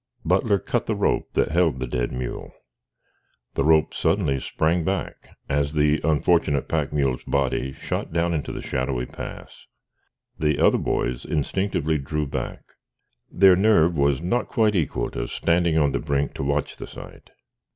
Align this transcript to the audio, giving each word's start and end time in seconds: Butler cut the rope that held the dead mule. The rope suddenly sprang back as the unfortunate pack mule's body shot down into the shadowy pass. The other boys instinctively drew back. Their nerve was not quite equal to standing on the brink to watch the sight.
Butler 0.25 0.57
cut 0.57 0.87
the 0.87 0.95
rope 0.95 1.31
that 1.33 1.49
held 1.51 1.77
the 1.77 1.85
dead 1.85 2.11
mule. 2.11 2.51
The 3.53 3.63
rope 3.63 3.93
suddenly 3.93 4.39
sprang 4.39 4.83
back 4.83 5.37
as 5.47 5.73
the 5.73 6.01
unfortunate 6.03 6.67
pack 6.67 6.91
mule's 6.91 7.21
body 7.23 7.73
shot 7.73 8.11
down 8.11 8.33
into 8.33 8.51
the 8.51 8.63
shadowy 8.63 9.05
pass. 9.05 9.67
The 10.39 10.57
other 10.57 10.79
boys 10.79 11.23
instinctively 11.23 11.99
drew 11.99 12.25
back. 12.25 12.63
Their 13.29 13.55
nerve 13.55 13.95
was 13.95 14.23
not 14.23 14.47
quite 14.47 14.73
equal 14.73 15.11
to 15.11 15.27
standing 15.27 15.77
on 15.77 15.91
the 15.91 15.99
brink 15.99 16.33
to 16.33 16.43
watch 16.43 16.77
the 16.77 16.87
sight. 16.87 17.29